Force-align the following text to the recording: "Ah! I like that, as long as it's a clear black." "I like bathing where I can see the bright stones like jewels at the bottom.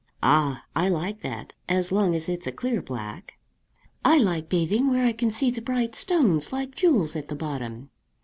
"Ah! 0.23 0.63
I 0.75 0.89
like 0.89 1.21
that, 1.21 1.53
as 1.69 1.91
long 1.91 2.15
as 2.15 2.27
it's 2.27 2.47
a 2.47 2.51
clear 2.51 2.81
black." 2.81 3.35
"I 4.03 4.17
like 4.17 4.49
bathing 4.49 4.89
where 4.89 5.05
I 5.05 5.13
can 5.13 5.29
see 5.29 5.51
the 5.51 5.61
bright 5.61 5.93
stones 5.93 6.51
like 6.51 6.71
jewels 6.73 7.15
at 7.15 7.27
the 7.27 7.35
bottom. 7.35 7.91